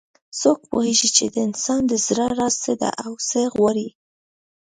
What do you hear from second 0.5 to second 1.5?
پوهیږي چې د